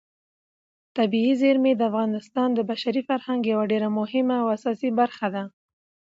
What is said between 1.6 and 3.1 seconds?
د افغانستان د بشري